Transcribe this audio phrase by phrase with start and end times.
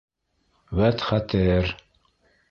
[0.79, 1.69] Вәт хәтер!